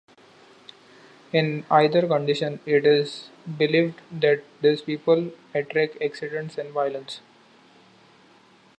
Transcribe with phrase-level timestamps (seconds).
[1.31, 7.19] In either condition, it is believed that these people attract accidents and violence.